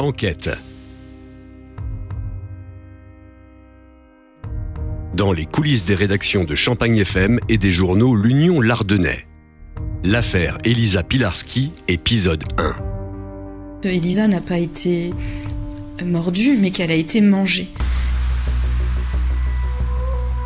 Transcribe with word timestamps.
Enquête. 0.00 0.50
Dans 5.16 5.32
les 5.32 5.44
coulisses 5.44 5.84
des 5.84 5.96
rédactions 5.96 6.44
de 6.44 6.54
Champagne 6.54 6.98
FM 6.98 7.40
et 7.48 7.58
des 7.58 7.72
journaux 7.72 8.14
L'Union 8.14 8.60
Lardonnais. 8.60 9.26
L'affaire 10.04 10.58
Elisa 10.62 11.02
Pilarski, 11.02 11.72
épisode 11.88 12.44
1. 12.58 13.88
Elisa 13.88 14.28
n'a 14.28 14.40
pas 14.40 14.58
été 14.58 15.12
mordue, 16.04 16.56
mais 16.56 16.70
qu'elle 16.70 16.92
a 16.92 16.94
été 16.94 17.20
mangée. 17.20 17.68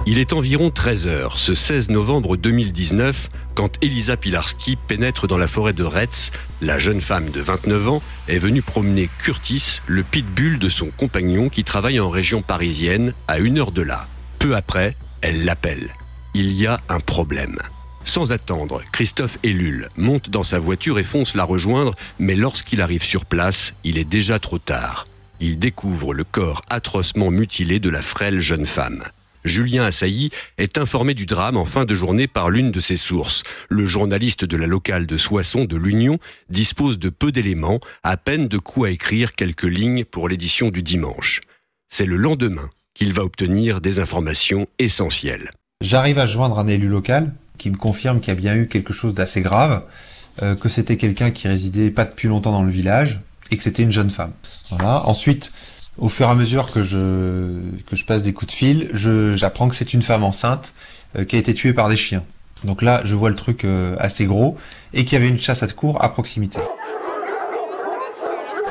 Il 0.07 0.19
est 0.19 0.32
environ 0.32 0.71
13 0.71 1.07
heures, 1.07 1.39
ce 1.39 1.53
16 1.53 1.91
novembre 1.91 2.39
2019, 2.39 3.29
quand 3.55 3.73
Elisa 3.82 4.16
Pilarski 4.16 4.77
pénètre 4.77 5.26
dans 5.26 5.39
la 5.39 5.49
forêt 5.49 5.72
de 5.72 5.85
Retz. 5.85 6.31
La 6.61 6.79
jeune 6.79 7.00
femme 7.00 7.31
de 7.31 7.40
29 7.40 7.89
ans 7.89 8.03
est 8.29 8.39
venue 8.39 8.63
promener 8.63 9.09
Curtis, 9.18 9.81
le 9.86 10.03
pitbull 10.03 10.59
de 10.59 10.68
son 10.68 10.90
compagnon 10.90 11.49
qui 11.49 11.64
travaille 11.64 12.00
en 12.00 12.09
région 12.09 12.43
parisienne, 12.43 13.12
à 13.29 13.39
une 13.39 13.59
heure 13.59 13.73
de 13.73 13.82
là. 13.82 14.07
Peu 14.39 14.57
après, 14.57 14.96
elle 15.21 15.45
l'appelle. 15.45 15.90
Il 16.35 16.53
y 16.53 16.67
a 16.67 16.81
un 16.89 17.00
problème. 17.00 17.59
Sans 18.04 18.32
attendre, 18.32 18.82
Christophe 18.90 19.39
Ellul 19.45 19.89
monte 19.96 20.31
dans 20.31 20.43
sa 20.43 20.59
voiture 20.59 20.98
et 20.98 21.04
fonce 21.04 21.34
la 21.34 21.45
rejoindre, 21.45 21.95
mais 22.18 22.34
lorsqu'il 22.34 22.82
arrive 22.82 23.04
sur 23.04 23.25
place, 23.25 23.75
il 23.84 23.98
est 23.98 24.04
déjà 24.04 24.39
trop 24.39 24.59
tard. 24.59 25.07
Il 25.40 25.59
découvre 25.59 26.14
le 26.14 26.25
corps 26.25 26.62
atrocement 26.68 27.31
mutilé 27.31 27.81
de 27.81 27.90
la 27.90 28.03
frêle 28.03 28.40
jeune 28.40 28.67
femme. 28.67 29.04
Julien 29.45 29.85
Assailly 29.85 30.31
est 30.59 30.79
informé 30.79 31.14
du 31.14 31.27
drame 31.27 31.57
en 31.57 31.64
fin 31.64 31.85
de 31.85 31.95
journée 31.95 32.27
par 32.27 32.51
l'une 32.51 32.70
de 32.70 32.81
ses 32.81 32.97
sources. 32.97 33.42
Le 33.69 33.87
journaliste 33.87 34.45
de 34.45 34.56
la 34.56 34.67
locale 34.67 35.06
de 35.06 35.17
Soissons 35.17 35.65
de 35.65 35.77
l'Union 35.77 36.19
dispose 36.48 36.98
de 36.98 37.09
peu 37.09 37.33
d'éléments, 37.33 37.81
à 38.03 38.17
peine 38.17 38.49
de 38.49 38.59
quoi 38.59 38.91
écrire 38.91 39.34
quelques 39.34 39.62
lignes 39.62 40.05
pour 40.05 40.29
l'édition 40.29 40.71
du 40.71 40.83
dimanche. 40.83 41.41
C'est 41.89 42.07
le 42.07 42.17
lendemain 42.17 42.71
qu'il 42.95 43.12
va 43.12 43.23
obtenir 43.23 43.81
des 43.81 43.99
informations 43.99 44.67
essentielles. 44.79 45.51
J'arrive 45.83 46.19
à 46.19 46.27
joindre 46.27 46.59
un 46.59 46.69
élu 46.69 46.89
local 46.89 47.33
qui 47.59 47.71
me 47.71 47.77
confirme 47.77 48.21
qu'il 48.21 48.29
y 48.29 48.37
a 48.37 48.41
bien 48.41 48.55
eu 48.55 48.69
quelque 48.69 48.93
chose 48.93 49.15
d'assez 49.15 49.41
grave, 49.41 49.83
euh, 50.43 50.55
que 50.55 50.69
c'était 50.69 50.97
quelqu'un 50.97 51.31
qui 51.31 51.49
résidait 51.49 51.91
pas 51.91 52.05
depuis 52.05 52.29
longtemps 52.29 52.53
dans 52.53 52.62
le 52.62 52.71
village 52.71 53.21
et 53.51 53.56
que 53.56 53.62
c'était 53.62 53.83
une 53.83 53.93
jeune 53.93 54.11
femme. 54.11 54.33
Voilà. 54.71 55.06
Ensuite, 55.06 55.53
au 55.98 56.09
fur 56.09 56.27
et 56.27 56.31
à 56.31 56.35
mesure 56.35 56.71
que 56.73 56.85
je 56.85 57.53
que 57.87 57.97
je 57.97 58.05
passe 58.05 58.23
des 58.23 58.33
coups 58.33 58.53
de 58.53 58.57
fil, 58.57 58.91
j'apprends 59.37 59.69
que 59.69 59.77
c'est 59.77 59.93
une 59.93 60.03
femme 60.03 60.25
enceinte 60.25 60.73
euh, 61.17 61.25
qui 61.25 61.37
a 61.37 61.39
été 61.39 61.55
tuée 61.55 61.73
par 61.73 61.89
des 61.89 61.97
chiens. 61.97 62.25
Donc 62.65 62.81
là, 62.81 63.03
je 63.05 63.15
vois 63.15 63.29
le 63.29 63.37
truc 63.37 63.65
euh, 63.65 63.97
assez 63.99 64.25
gros 64.25 64.57
et 64.95 65.05
qu'il 65.05 65.15
y 65.15 65.17
avait 65.17 65.29
une 65.29 65.41
chasse 65.41 65.62
à 65.62 65.69
cour 65.69 66.03
à 66.03 66.12
proximité. 66.12 66.59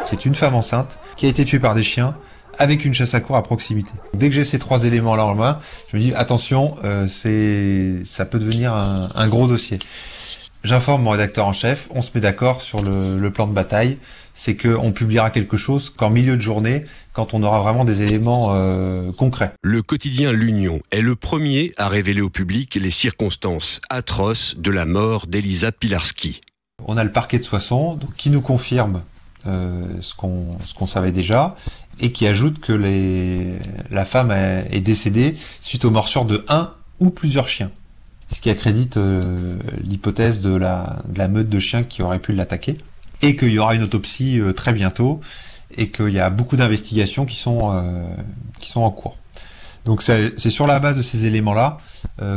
C'est 0.05 0.25
une 0.25 0.35
femme 0.35 0.55
enceinte 0.55 0.97
qui 1.15 1.25
a 1.25 1.29
été 1.29 1.45
tuée 1.45 1.59
par 1.59 1.75
des 1.75 1.83
chiens 1.83 2.15
avec 2.57 2.83
une 2.83 2.93
chasse 2.93 3.13
à 3.13 3.21
cour 3.21 3.37
à 3.37 3.43
proximité. 3.43 3.91
Dès 4.13 4.29
que 4.29 4.35
j'ai 4.35 4.45
ces 4.45 4.59
trois 4.59 4.83
éléments 4.83 5.15
là 5.15 5.25
en 5.25 5.35
main, 5.35 5.59
je 5.91 5.97
me 5.97 6.01
dis 6.01 6.13
attention, 6.13 6.75
euh, 6.83 7.07
c'est 7.07 8.03
ça 8.05 8.25
peut 8.25 8.39
devenir 8.39 8.73
un 8.73 9.27
gros 9.27 9.47
dossier. 9.47 9.79
J'informe 10.63 11.03
mon 11.03 11.09
rédacteur 11.09 11.47
en 11.47 11.53
chef, 11.53 11.87
on 11.89 12.03
se 12.03 12.11
met 12.13 12.21
d'accord 12.21 12.61
sur 12.61 12.83
le, 12.83 13.17
le, 13.17 13.31
plan 13.31 13.47
de 13.47 13.53
bataille, 13.53 13.97
c'est 14.35 14.55
qu'on 14.55 14.91
publiera 14.91 15.31
quelque 15.31 15.57
chose 15.57 15.89
qu'en 15.89 16.11
milieu 16.11 16.35
de 16.35 16.41
journée, 16.41 16.85
quand 17.13 17.33
on 17.33 17.41
aura 17.41 17.61
vraiment 17.61 17.83
des 17.83 18.03
éléments 18.03 18.49
euh, 18.51 19.11
concrets. 19.11 19.53
Le 19.63 19.81
quotidien 19.81 20.31
L'Union 20.31 20.79
est 20.91 21.01
le 21.01 21.15
premier 21.15 21.73
à 21.77 21.87
révéler 21.87 22.21
au 22.21 22.29
public 22.29 22.75
les 22.75 22.91
circonstances 22.91 23.81
atroces 23.89 24.55
de 24.55 24.69
la 24.69 24.85
mort 24.85 25.25
d'Elisa 25.25 25.71
Pilarski. 25.71 26.41
On 26.85 26.95
a 26.97 27.03
le 27.03 27.11
parquet 27.11 27.39
de 27.39 27.43
Soissons 27.43 27.95
donc, 27.95 28.13
qui 28.13 28.29
nous 28.29 28.41
confirme 28.41 29.03
euh, 29.47 29.83
ce 30.01 30.13
qu'on 30.13 30.59
ce 30.59 30.75
qu'on 30.75 30.85
savait 30.85 31.11
déjà 31.11 31.55
et 31.99 32.11
qui 32.11 32.27
ajoute 32.27 32.59
que 32.59 32.73
les, 32.73 33.57
la 33.89 34.05
femme 34.05 34.31
est 34.31 34.81
décédée 34.81 35.35
suite 35.59 35.85
aux 35.85 35.91
morsures 35.91 36.25
de 36.25 36.45
un 36.47 36.73
ou 36.99 37.09
plusieurs 37.09 37.47
chiens. 37.47 37.71
Ce 38.31 38.39
qui 38.39 38.49
accrédite 38.49 38.97
euh, 38.97 39.57
l'hypothèse 39.83 40.41
de 40.41 40.55
la, 40.55 41.01
de 41.07 41.17
la 41.17 41.27
meute 41.27 41.49
de 41.49 41.59
chiens 41.59 41.83
qui 41.83 42.01
aurait 42.01 42.19
pu 42.19 42.33
l'attaquer. 42.33 42.77
Et 43.21 43.35
qu'il 43.35 43.49
y 43.49 43.59
aura 43.59 43.75
une 43.75 43.83
autopsie 43.83 44.39
euh, 44.39 44.53
très 44.53 44.73
bientôt 44.73 45.21
et 45.77 45.89
qu'il 45.91 46.09
y 46.09 46.19
a 46.19 46.29
beaucoup 46.29 46.57
d'investigations 46.57 47.25
qui 47.25 47.37
sont 47.37 47.71
euh, 47.73 48.03
qui 48.59 48.69
sont 48.69 48.81
en 48.81 48.91
cours. 48.91 49.15
Donc 49.85 50.01
c'est 50.01 50.49
sur 50.49 50.67
la 50.67 50.79
base 50.79 50.97
de 50.97 51.01
ces 51.01 51.25
éléments-là 51.25 51.79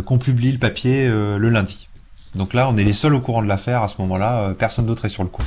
qu'on 0.06 0.16
publie 0.18 0.50
le 0.50 0.58
papier 0.58 1.06
le 1.08 1.48
lundi. 1.50 1.88
Donc 2.34 2.54
là, 2.54 2.70
on 2.70 2.78
est 2.78 2.84
les 2.84 2.94
seuls 2.94 3.12
au 3.12 3.20
courant 3.20 3.42
de 3.42 3.48
l'affaire 3.48 3.82
à 3.82 3.88
ce 3.88 3.96
moment-là. 3.98 4.54
personne 4.58 4.86
d'autre 4.86 5.04
est 5.04 5.10
sur 5.10 5.24
le 5.24 5.28
coup. 5.28 5.42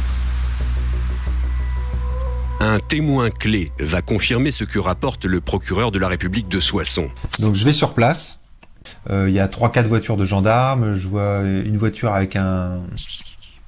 Un 2.60 2.80
témoin 2.80 3.30
clé 3.30 3.72
va 3.80 4.02
confirmer 4.02 4.50
ce 4.50 4.64
que 4.64 4.80
rapporte 4.80 5.26
le 5.26 5.42
procureur 5.42 5.92
de 5.92 6.00
la 6.00 6.08
République 6.08 6.50
de 6.50 6.60
Soissons. 6.60 7.10
Donc 7.40 7.54
je 7.54 7.64
vais 7.64 7.74
sur 7.74 7.94
place. 7.94 8.40
Il 9.10 9.30
y 9.30 9.40
a 9.40 9.48
trois 9.48 9.72
quatre 9.72 9.88
voitures 9.88 10.18
de 10.18 10.26
gendarmes. 10.26 10.94
Je 10.94 11.08
vois 11.08 11.42
une 11.42 11.78
voiture 11.78 12.14
avec 12.14 12.36
un 12.36 12.82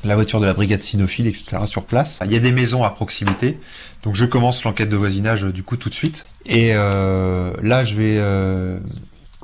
la 0.04 0.16
voiture 0.16 0.40
de 0.40 0.46
la 0.46 0.54
brigade 0.54 0.82
cynophile, 0.82 1.28
etc. 1.28 1.58
sur 1.66 1.84
place. 1.84 2.20
Il 2.26 2.32
y 2.32 2.36
a 2.36 2.40
des 2.40 2.52
maisons 2.52 2.84
à 2.84 2.90
proximité, 2.90 3.60
donc 4.04 4.16
je 4.16 4.26
commence 4.26 4.64
l'enquête 4.64 4.90
de 4.90 4.96
voisinage 4.96 5.44
du 5.44 5.64
coup 5.64 5.78
tout 5.78 5.90
de 5.90 5.94
suite. 5.94 6.24
Et 6.46 6.72
euh, 6.74 7.54
là, 7.62 7.84
je 7.84 7.96
vais, 7.96 8.18
euh, 8.18 8.80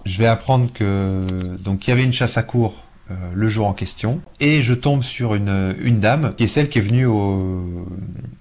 je 0.05 0.17
vais 0.17 0.27
apprendre 0.27 0.71
que 0.73 1.21
donc 1.57 1.87
il 1.87 1.89
y 1.89 1.93
avait 1.93 2.03
une 2.03 2.13
chasse 2.13 2.37
à 2.37 2.43
cour 2.43 2.83
euh, 3.11 3.13
le 3.33 3.49
jour 3.49 3.67
en 3.67 3.73
question, 3.73 4.21
et 4.39 4.63
je 4.63 4.73
tombe 4.73 5.03
sur 5.03 5.35
une, 5.35 5.75
une 5.79 5.99
dame 5.99 6.33
qui 6.35 6.45
est 6.45 6.47
celle 6.47 6.69
qui 6.69 6.79
est 6.79 6.83
venue 6.83 7.05
au, 7.05 7.87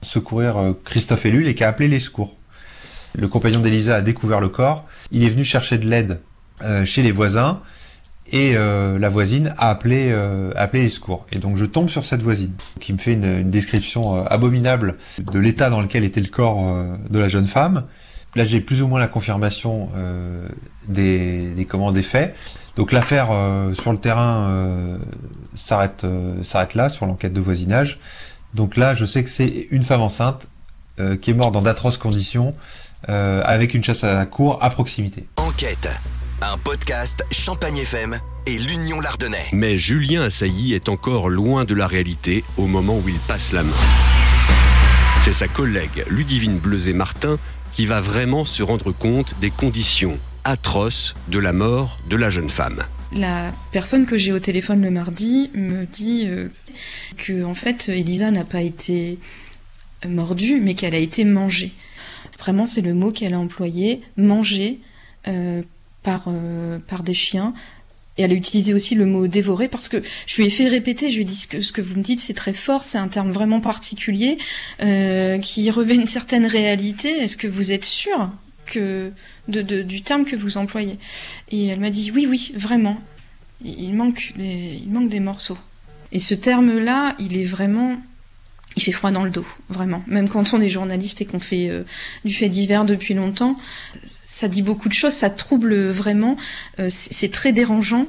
secourir 0.03 0.57
euh, 0.57 0.73
Christophe 0.85 1.27
Ellul 1.27 1.49
et 1.49 1.55
qui 1.55 1.65
a 1.65 1.69
appelé 1.69 1.89
les 1.89 2.01
secours. 2.01 2.37
Le 3.17 3.29
compagnon 3.29 3.61
d'Elisa 3.61 3.97
a 3.97 4.01
découvert 4.01 4.41
le 4.41 4.49
corps. 4.49 4.87
Il 5.13 5.23
est 5.23 5.29
venu 5.29 5.45
chercher 5.45 5.79
de 5.79 5.89
l'aide 5.89 6.13
euh, 6.13 6.34
chez 6.85 7.03
les 7.03 7.13
voisins 7.13 7.61
et 8.31 8.57
euh, 8.57 8.99
la 8.99 9.09
voisine 9.09 9.55
a 9.59 9.71
appelé, 9.71 10.09
euh, 10.11 10.51
appelé 10.57 10.85
les 10.85 10.91
secours. 10.91 11.27
Et 11.31 11.39
donc 11.39 11.57
je 11.57 11.65
tombe 11.65 11.89
sur 11.89 12.05
cette 12.05 12.23
voisine 12.23 12.53
qui 12.81 12.93
me 12.93 12.99
fait 12.99 13.13
une, 13.13 13.25
une 13.25 13.51
description 13.51 14.17
euh, 14.17 14.25
abominable 14.27 14.97
de 15.19 15.39
l'état 15.39 15.71
dans 15.71 15.81
lequel 15.81 16.05
était 16.05 16.21
le 16.21 16.29
corps 16.29 16.67
euh, 16.67 16.97
de 17.11 17.19
la 17.19 17.29
jeune 17.29 17.47
femme. 17.47 17.85
Là 18.35 18.45
j'ai 18.45 18.61
plus 18.61 18.83
ou 18.83 18.89
moins 18.89 18.99
la 18.99 19.07
confirmation 19.07 19.91
euh, 19.97 20.49
des, 20.89 21.51
des, 21.51 21.65
comment, 21.67 21.93
des 21.93 22.03
faits. 22.03 22.35
Donc 22.77 22.91
l'affaire 22.91 23.29
sur 23.75 23.93
le 23.93 23.99
terrain 23.99 24.99
s'arrête 25.55 26.05
s'arrête 26.43 26.75
là 26.75 26.89
sur 26.89 27.07
l'enquête 27.07 27.33
de 27.33 27.41
voisinage. 27.41 28.01
Donc 28.53 28.77
là 28.77 28.97
je 28.97 29.05
sais 29.05 29.23
que 29.23 29.31
c'est 29.31 29.69
une 29.71 29.85
femme 29.85 30.01
enceinte 30.01 30.49
qui 31.21 31.31
est 31.31 31.35
morte 31.35 31.55
dans 31.55 31.63
d'atroces 31.63 31.99
conditions 31.99 32.53
avec 33.07 33.75
une 33.75 33.85
chasse 33.85 34.03
à 34.03 34.17
la 34.17 34.27
cour 34.27 34.59
à 34.61 34.71
proximité. 34.71 35.29
Enquête 35.37 35.89
un 36.43 36.59
podcast 36.59 37.25
Champagne 37.31 37.79
FM 37.79 38.19
et 38.47 38.59
l'Union 38.59 39.01
Lardonnais. 39.01 39.47
Mais 39.53 39.77
Julien 39.77 40.23
Assailly 40.23 40.75
est 40.75 40.89
encore 40.89 41.29
loin 41.29 41.65
de 41.65 41.75
la 41.75 41.87
réalité 41.87 42.45
au 42.57 42.67
moment 42.67 42.99
où 42.99 43.09
il 43.09 43.19
passe 43.29 43.53
la 43.53 43.63
main. 43.63 43.77
C'est 45.25 45.33
sa 45.33 45.49
collègue 45.49 46.05
Ludivine 46.09 46.59
Bleuzet-Martin 46.59 47.39
qui 47.73 47.87
va 47.87 48.01
vraiment 48.01 48.45
se 48.45 48.63
rendre 48.63 48.93
compte 48.93 49.35
des 49.41 49.51
conditions 49.51 50.19
atroces 50.45 51.15
de 51.29 51.39
la 51.39 51.53
mort 51.53 51.99
de 52.09 52.17
la 52.17 52.31
jeune 52.31 52.51
femme. 52.51 52.83
La 53.13 53.53
personne 53.73 54.07
que 54.07 54.19
j'ai 54.19 54.33
au 54.33 54.39
téléphone 54.39 54.83
le 54.83 54.91
mardi 54.91 55.51
me 55.55 55.87
dit 55.87 56.25
euh, 56.27 56.49
que 57.17 57.45
en 57.45 57.55
fait 57.55 57.89
Elisa 57.89 58.31
n'a 58.31 58.45
pas 58.45 58.63
été 58.63 59.19
mordue 60.07 60.61
mais 60.61 60.75
qu'elle 60.75 60.95
a 60.95 60.99
été 60.99 61.25
mangée. 61.25 61.73
Vraiment 62.39 62.67
c'est 62.67 62.83
le 62.83 62.95
mot 62.95 63.11
qu'elle 63.11 63.35
a 63.35 63.39
employé, 63.39 64.03
manger. 64.17 64.81
Euh, 65.27 65.63
par, 66.05 66.27
euh, 66.29 66.79
par 66.79 67.03
des 67.03 67.15
chiens. 67.15 67.53
Et 68.17 68.23
elle 68.23 68.31
a 68.31 68.35
utilisé 68.35 68.73
aussi 68.73 68.95
le 68.95 69.07
mot 69.07 69.27
dévorer 69.27 69.67
parce 69.67 69.89
que 69.89 70.01
je 70.27 70.37
lui 70.37 70.47
ai 70.47 70.51
fait 70.51 70.69
répéter, 70.69 71.11
je 71.11 71.17
lui 71.17 71.23
ai 71.23 71.25
dit 71.25 71.35
ce 71.35 71.49
que, 71.49 71.61
ce 71.61 71.73
que 71.73 71.83
vous 71.83 71.97
me 71.97 72.03
dites 72.03 72.21
c'est 72.21 72.35
très 72.35 72.53
fort, 72.53 72.85
c'est 72.85 72.99
un 72.99 73.09
terme 73.09 73.33
vraiment 73.33 73.61
particulier 73.61 74.39
euh, 74.81 75.39
qui 75.39 75.69
revêt 75.69 75.97
une 75.97 76.07
certaine 76.07 76.47
réalité. 76.47 77.09
Est-ce 77.09 77.37
que 77.37 77.49
vous 77.49 77.73
êtes 77.73 77.85
sûr 77.85 78.31
que 78.67 79.11
de, 79.49 79.83
du 79.83 80.03
terme 80.03 80.25
que 80.25 80.37
vous 80.37 80.59
employez? 80.59 80.97
Et 81.51 81.67
elle 81.67 81.81
m'a 81.81 81.91
dit 81.91 82.13
oui, 82.13 82.29
oui, 82.31 82.53
vraiment. 82.55 82.99
Il 83.65 83.95
manque 83.95 84.33
des, 84.37 84.81
il 84.85 84.91
manque 84.91 85.09
des 85.09 85.21
morceaux. 85.21 85.59
Et 86.13 86.21
ce 86.21 86.35
terme-là, 86.35 87.17
il 87.19 87.37
est 87.37 87.45
vraiment 87.45 87.97
il 88.77 88.83
fait 88.83 88.93
froid 88.93 89.11
dans 89.11 89.25
le 89.25 89.31
dos, 89.31 89.47
vraiment. 89.69 90.03
Même 90.07 90.29
quand 90.29 90.53
on 90.53 90.61
est 90.61 90.69
journaliste 90.69 91.21
et 91.21 91.25
qu'on 91.25 91.41
fait 91.41 91.69
euh, 91.71 91.85
du 92.25 92.33
fait 92.33 92.49
divers 92.49 92.85
depuis 92.85 93.15
longtemps, 93.15 93.55
ça 94.25 94.49
dit 94.49 94.63
beaucoup 94.63 94.89
de 94.89 94.95
choses, 94.95 95.13
ça 95.13 95.31
trouble 95.31 95.89
vraiment, 95.91 96.37
euh, 96.81 96.89
c'est 96.91 97.31
très 97.31 97.53
dérangeant. 97.53 98.07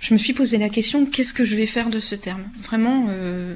Je 0.00 0.12
me 0.12 0.18
suis 0.18 0.32
posé 0.32 0.58
la 0.58 0.68
question, 0.68 1.06
qu'est-ce 1.06 1.32
que 1.32 1.44
je 1.44 1.56
vais 1.56 1.66
faire 1.66 1.88
de 1.88 2.00
ce 2.00 2.16
terme? 2.16 2.42
Vraiment, 2.62 3.06
euh, 3.08 3.54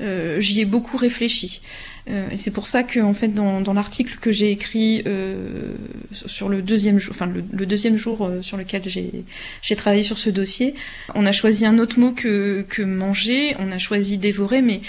euh, 0.00 0.40
j'y 0.40 0.60
ai 0.60 0.64
beaucoup 0.64 0.96
réfléchi. 0.96 1.60
Euh, 2.08 2.30
et 2.30 2.36
c'est 2.36 2.52
pour 2.52 2.66
ça 2.66 2.82
que, 2.82 3.00
en 3.00 3.12
fait, 3.12 3.28
dans, 3.28 3.60
dans 3.60 3.72
l'article 3.72 4.16
que 4.20 4.32
j'ai 4.32 4.50
écrit 4.50 5.02
euh, 5.06 5.74
sur 6.12 6.48
le 6.48 6.62
deuxième 6.62 6.98
jour, 6.98 7.14
enfin 7.14 7.26
le, 7.26 7.66
deuxième 7.66 7.96
jour 7.96 8.30
sur 8.40 8.56
lequel 8.56 8.82
j'ai 8.86 9.76
travaillé 9.76 10.02
sur 10.02 10.16
ce 10.16 10.30
dossier, 10.30 10.74
on 11.14 11.26
a 11.26 11.32
choisi 11.32 11.66
un 11.66 11.78
autre 11.78 11.98
mot 11.98 12.12
que 12.12 12.64
que 12.68 12.82
manger, 12.82 13.54
on 13.58 13.70
a 13.70 13.78
choisi 13.78 14.16
dévorer, 14.16 14.62
mais 14.62 14.80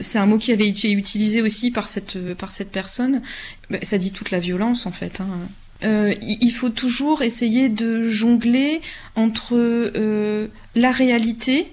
c'est 0.00 0.18
un 0.18 0.26
mot 0.26 0.38
qui 0.38 0.52
avait 0.52 0.68
été 0.68 0.92
utilisé 0.92 1.42
aussi 1.42 1.70
par 1.70 1.88
cette 1.88 2.34
par 2.34 2.50
cette 2.50 2.72
personne. 2.72 3.20
Ben, 3.70 3.80
ça 3.82 3.98
dit 3.98 4.12
toute 4.12 4.30
la 4.30 4.38
violence, 4.38 4.86
en 4.86 4.92
fait. 4.92 5.20
Hein. 5.20 5.28
Euh, 5.84 6.14
il 6.22 6.50
faut 6.50 6.70
toujours 6.70 7.22
essayer 7.22 7.68
de 7.68 8.02
jongler 8.02 8.80
entre 9.14 9.54
euh, 9.54 10.48
la 10.74 10.90
réalité, 10.90 11.68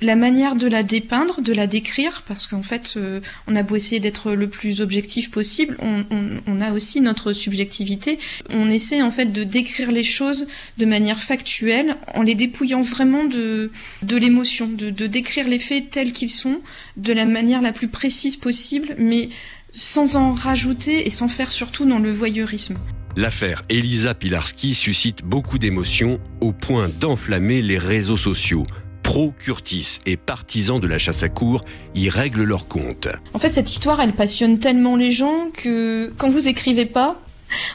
la 0.00 0.16
manière 0.16 0.56
de 0.56 0.66
la 0.66 0.82
dépeindre, 0.82 1.42
de 1.42 1.52
la 1.52 1.66
décrire, 1.66 2.22
parce 2.26 2.46
qu'en 2.46 2.62
fait, 2.62 2.94
euh, 2.96 3.20
on 3.46 3.54
a 3.54 3.62
beau 3.62 3.76
essayer 3.76 4.00
d'être 4.00 4.32
le 4.32 4.48
plus 4.48 4.80
objectif 4.80 5.30
possible, 5.30 5.76
on, 5.80 6.04
on, 6.10 6.40
on, 6.46 6.60
a 6.62 6.72
aussi 6.72 7.02
notre 7.02 7.34
subjectivité. 7.34 8.18
On 8.48 8.70
essaie 8.70 9.02
en 9.02 9.10
fait 9.10 9.26
de 9.26 9.44
décrire 9.44 9.92
les 9.92 10.04
choses 10.04 10.46
de 10.78 10.86
manière 10.86 11.20
factuelle, 11.20 11.96
en 12.14 12.22
les 12.22 12.34
dépouillant 12.34 12.82
vraiment 12.82 13.24
de, 13.24 13.70
de 14.02 14.16
l'émotion, 14.16 14.68
de, 14.68 14.88
de 14.88 15.06
décrire 15.06 15.48
les 15.48 15.58
faits 15.58 15.90
tels 15.90 16.12
qu'ils 16.12 16.30
sont, 16.30 16.60
de 16.96 17.12
la 17.12 17.26
manière 17.26 17.60
la 17.60 17.72
plus 17.72 17.88
précise 17.88 18.36
possible, 18.36 18.94
mais 18.96 19.28
sans 19.70 20.16
en 20.16 20.32
rajouter 20.32 21.06
et 21.06 21.10
sans 21.10 21.28
faire 21.28 21.52
surtout 21.52 21.84
dans 21.84 21.98
le 21.98 22.12
voyeurisme. 22.12 22.78
L'affaire 23.16 23.64
Elisa 23.68 24.14
Pilarski 24.14 24.72
suscite 24.72 25.24
beaucoup 25.24 25.58
d'émotions 25.58 26.20
au 26.40 26.52
point 26.52 26.88
d'enflammer 26.88 27.60
les 27.60 27.76
réseaux 27.76 28.16
sociaux. 28.16 28.64
Pro-Curtis 29.02 29.98
et 30.06 30.16
partisans 30.16 30.78
de 30.78 30.86
la 30.86 30.98
chasse 30.98 31.24
à 31.24 31.28
cour 31.28 31.64
y 31.96 32.08
règlent 32.08 32.44
leur 32.44 32.68
compte. 32.68 33.08
En 33.34 33.40
fait, 33.40 33.50
cette 33.50 33.70
histoire, 33.72 34.00
elle 34.00 34.12
passionne 34.12 34.60
tellement 34.60 34.94
les 34.94 35.10
gens 35.10 35.50
que 35.52 36.12
quand 36.18 36.28
vous 36.28 36.46
écrivez 36.46 36.86
pas, 36.86 37.20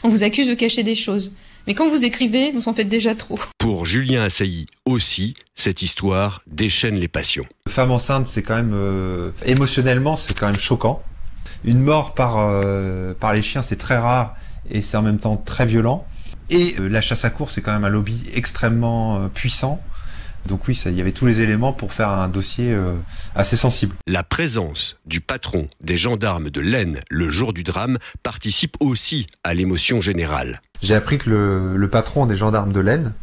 on 0.03 0.09
vous 0.09 0.23
accuse 0.23 0.47
de 0.47 0.53
cacher 0.53 0.83
des 0.83 0.95
choses. 0.95 1.33
Mais 1.67 1.73
quand 1.73 1.89
vous 1.89 2.05
écrivez, 2.05 2.51
vous 2.51 2.69
en 2.69 2.73
faites 2.73 2.87
déjà 2.87 3.13
trop. 3.13 3.37
Pour 3.57 3.85
Julien 3.85 4.23
Assailly 4.23 4.67
aussi, 4.85 5.33
cette 5.55 5.81
histoire 5.81 6.43
déchaîne 6.47 6.95
les 6.95 7.09
passions. 7.09 7.45
Femme 7.67 7.91
enceinte, 7.91 8.27
c'est 8.27 8.43
quand 8.43 8.55
même 8.55 8.73
euh, 8.73 9.31
émotionnellement, 9.45 10.15
c'est 10.15 10.37
quand 10.37 10.45
même 10.45 10.59
choquant. 10.59 11.03
Une 11.65 11.81
mort 11.81 12.13
par 12.13 12.37
euh, 12.37 13.13
par 13.19 13.33
les 13.33 13.41
chiens, 13.41 13.61
c'est 13.61 13.75
très 13.75 13.97
rare 13.97 14.35
et 14.69 14.81
c'est 14.81 14.95
en 14.95 15.01
même 15.01 15.19
temps 15.19 15.35
très 15.35 15.65
violent. 15.65 16.07
Et 16.49 16.75
euh, 16.79 16.87
la 16.87 17.01
chasse 17.01 17.25
à 17.25 17.29
course, 17.29 17.55
c'est 17.55 17.61
quand 17.61 17.73
même 17.73 17.83
un 17.83 17.89
lobby 17.89 18.23
extrêmement 18.33 19.17
euh, 19.17 19.27
puissant. 19.27 19.81
Donc 20.47 20.67
oui, 20.67 20.75
ça, 20.75 20.91
il 20.91 20.95
y 20.95 21.01
avait 21.01 21.11
tous 21.11 21.25
les 21.25 21.41
éléments 21.41 21.73
pour 21.73 21.91
faire 21.91 22.09
un 22.09 22.27
dossier 22.27 22.77
assez 23.33 23.57
sensible. 23.57 23.95
La 24.05 24.21
présence 24.21 24.95
du 25.07 25.19
patron 25.19 25.69
des 25.81 25.97
gendarmes 25.97 26.51
de 26.51 26.61
l'Aisne 26.61 27.01
le 27.09 27.29
jour 27.29 27.51
du 27.51 27.63
drame 27.63 27.97
participe 28.21 28.77
aussi 28.79 29.25
à 29.43 29.55
l'émotion 29.55 30.01
générale. 30.01 30.61
J'ai 30.83 30.93
appris 30.93 31.17
que 31.17 31.31
le, 31.31 31.77
le, 31.77 31.89
patron 31.89 32.27
des 32.27 32.35
gendarmes 32.35 32.73
de 32.73 32.79
l'Aisne 32.79 33.13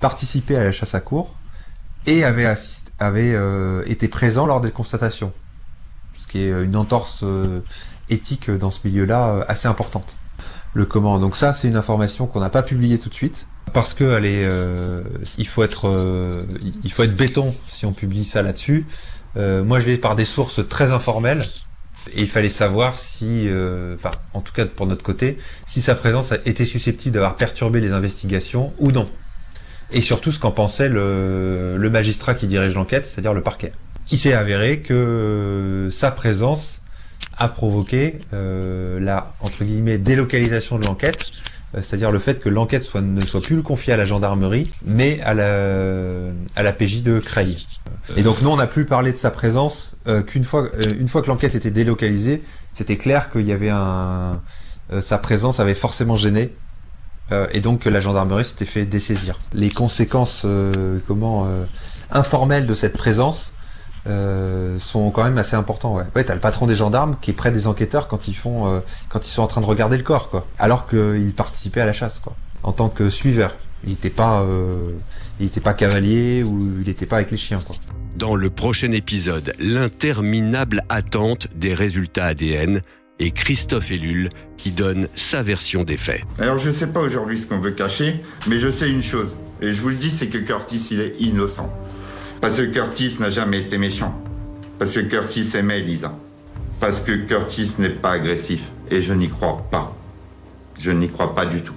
participait 0.00 0.56
à 0.56 0.64
la 0.64 0.72
chasse 0.72 0.96
à 0.96 1.00
course 1.00 1.30
et 2.06 2.24
avait, 2.24 2.46
assist, 2.46 2.92
avait 2.98 3.32
euh, 3.34 3.84
été 3.86 4.08
présent 4.08 4.46
lors 4.46 4.60
des 4.60 4.70
constatations. 4.70 5.32
Ce 6.18 6.26
qui 6.26 6.40
est 6.42 6.50
une 6.50 6.76
entorse 6.76 7.20
euh, 7.22 7.60
éthique 8.10 8.50
dans 8.50 8.70
ce 8.70 8.80
milieu-là 8.84 9.44
assez 9.48 9.68
importante 9.68 10.16
le 10.74 10.86
comment. 10.86 11.18
Donc 11.18 11.36
ça, 11.36 11.52
c'est 11.52 11.68
une 11.68 11.76
information 11.76 12.26
qu'on 12.26 12.40
n'a 12.40 12.50
pas 12.50 12.62
publiée 12.62 12.98
tout 12.98 13.08
de 13.08 13.14
suite 13.14 13.46
parce 13.72 13.94
que 13.94 14.04
euh, 14.04 15.00
il 15.38 15.46
faut 15.46 15.62
être, 15.62 15.88
euh, 15.88 16.44
il 16.82 16.92
faut 16.92 17.02
être 17.02 17.16
béton 17.16 17.54
si 17.70 17.86
on 17.86 17.92
publie 17.92 18.24
ça 18.24 18.42
là-dessus. 18.42 18.86
Euh, 19.36 19.64
moi, 19.64 19.80
je 19.80 19.86
l'ai 19.86 19.96
par 19.96 20.16
des 20.16 20.24
sources 20.24 20.66
très 20.68 20.92
informelles 20.92 21.42
et 22.12 22.22
il 22.22 22.28
fallait 22.28 22.50
savoir 22.50 22.98
si, 22.98 23.48
euh, 23.48 23.94
enfin, 23.96 24.10
en 24.34 24.40
tout 24.40 24.52
cas 24.52 24.66
pour 24.66 24.86
notre 24.86 25.02
côté, 25.02 25.38
si 25.66 25.80
sa 25.80 25.94
présence 25.94 26.32
était 26.44 26.64
susceptible 26.64 27.14
d'avoir 27.14 27.36
perturbé 27.36 27.80
les 27.80 27.92
investigations 27.92 28.72
ou 28.78 28.92
non. 28.92 29.06
Et 29.90 30.00
surtout 30.00 30.32
ce 30.32 30.38
qu'en 30.38 30.52
pensait 30.52 30.88
le, 30.88 31.76
le 31.76 31.90
magistrat 31.90 32.34
qui 32.34 32.46
dirige 32.46 32.74
l'enquête, 32.74 33.06
c'est-à-dire 33.06 33.34
le 33.34 33.42
parquet. 33.42 33.72
Il 34.12 34.18
s'est 34.18 34.34
avéré 34.34 34.80
que 34.80 35.88
sa 35.90 36.10
présence 36.10 36.82
a 37.38 37.48
provoqué 37.48 38.18
euh, 38.34 39.00
la 39.00 39.32
entre 39.40 39.64
guillemets 39.64 39.96
délocalisation 39.96 40.78
de 40.78 40.84
l'enquête, 40.84 41.28
euh, 41.74 41.80
c'est-à-dire 41.80 42.10
le 42.10 42.18
fait 42.18 42.38
que 42.38 42.50
l'enquête 42.50 42.94
ne 42.94 43.20
soit 43.22 43.40
plus 43.40 43.62
confiée 43.62 43.94
à 43.94 43.96
la 43.96 44.04
gendarmerie, 44.04 44.70
mais 44.84 45.18
à 45.22 45.32
la 45.32 46.30
à 46.56 46.62
la 46.62 46.72
PJ 46.74 47.02
de 47.02 47.20
Creil. 47.20 47.66
Et 48.14 48.22
donc 48.22 48.42
nous 48.42 48.50
on 48.50 48.56
n'a 48.56 48.66
plus 48.66 48.84
parlé 48.84 49.12
de 49.12 49.16
sa 49.16 49.30
présence 49.30 49.96
euh, 50.06 50.22
qu'une 50.22 50.44
fois 50.44 50.68
euh, 50.74 51.06
fois 51.08 51.22
que 51.22 51.28
l'enquête 51.28 51.54
était 51.54 51.70
délocalisée, 51.70 52.42
c'était 52.74 52.98
clair 52.98 53.30
qu'il 53.30 53.46
y 53.46 53.52
avait 53.52 53.70
un 53.70 54.42
euh, 54.92 55.00
sa 55.00 55.16
présence 55.16 55.58
avait 55.58 55.74
forcément 55.74 56.16
gêné 56.16 56.52
et 57.52 57.60
donc 57.60 57.80
que 57.80 57.88
la 57.88 58.00
gendarmerie 58.00 58.44
s'était 58.44 58.66
fait 58.66 58.84
dessaisir. 58.84 59.38
Les 59.54 59.70
conséquences 59.70 60.44
comment 61.06 61.48
informelles 62.10 62.66
de 62.66 62.74
cette 62.74 62.92
présence 62.92 63.54
euh, 64.06 64.78
sont 64.78 65.10
quand 65.10 65.24
même 65.24 65.38
assez 65.38 65.54
importants. 65.54 65.94
Ouais, 65.94 66.04
ouais 66.16 66.24
t'as 66.24 66.34
le 66.34 66.40
patron 66.40 66.66
des 66.66 66.74
gendarmes 66.74 67.16
qui 67.20 67.30
est 67.30 67.34
près 67.34 67.52
des 67.52 67.66
enquêteurs 67.66 68.08
quand 68.08 68.28
ils 68.28 68.34
font, 68.34 68.66
euh, 68.66 68.80
quand 69.08 69.26
ils 69.26 69.30
sont 69.30 69.42
en 69.42 69.46
train 69.46 69.60
de 69.60 69.66
regarder 69.66 69.96
le 69.96 70.02
corps, 70.02 70.28
quoi. 70.28 70.46
Alors 70.58 70.88
qu'il 70.88 71.32
participait 71.36 71.80
à 71.80 71.86
la 71.86 71.92
chasse, 71.92 72.18
quoi. 72.18 72.34
En 72.62 72.72
tant 72.72 72.88
que 72.88 73.10
suiveur, 73.10 73.56
il 73.84 73.90
n'était 73.90 74.10
pas, 74.10 74.42
euh, 74.42 74.92
il 75.40 75.46
était 75.46 75.60
pas 75.60 75.74
cavalier 75.74 76.42
ou 76.44 76.80
il 76.80 76.86
n'était 76.86 77.06
pas 77.06 77.16
avec 77.16 77.30
les 77.30 77.36
chiens, 77.36 77.60
quoi. 77.64 77.76
Dans 78.16 78.34
le 78.34 78.50
prochain 78.50 78.92
épisode, 78.92 79.54
l'interminable 79.58 80.84
attente 80.88 81.48
des 81.54 81.74
résultats 81.74 82.26
ADN 82.26 82.82
et 83.18 83.30
Christophe 83.30 83.90
Ellul 83.90 84.28
qui 84.56 84.72
donne 84.72 85.08
sa 85.14 85.42
version 85.42 85.84
des 85.84 85.96
faits. 85.96 86.22
Alors 86.38 86.58
je 86.58 86.70
sais 86.70 86.86
pas 86.88 87.00
aujourd'hui 87.00 87.38
ce 87.38 87.46
qu'on 87.46 87.60
veut 87.60 87.70
cacher, 87.70 88.20
mais 88.48 88.58
je 88.58 88.70
sais 88.70 88.90
une 88.90 89.02
chose, 89.02 89.34
et 89.60 89.72
je 89.72 89.80
vous 89.80 89.90
le 89.90 89.94
dis, 89.94 90.10
c'est 90.10 90.26
que 90.26 90.38
Curtis 90.38 90.88
il 90.90 91.00
est 91.00 91.14
innocent. 91.20 91.72
Parce 92.42 92.56
que 92.56 92.62
Curtis 92.62 93.18
n'a 93.20 93.30
jamais 93.30 93.60
été 93.60 93.78
méchant. 93.78 94.12
Parce 94.76 94.94
que 94.94 94.98
Curtis 94.98 95.48
aimait 95.54 95.80
Lisa. 95.80 96.12
Parce 96.80 97.00
que 97.00 97.12
Curtis 97.12 97.74
n'est 97.78 97.88
pas 97.88 98.14
agressif. 98.14 98.62
Et 98.90 99.00
je 99.00 99.12
n'y 99.12 99.28
crois 99.28 99.64
pas. 99.70 99.96
Je 100.76 100.90
n'y 100.90 101.06
crois 101.06 101.36
pas 101.36 101.46
du 101.46 101.62
tout. 101.62 101.76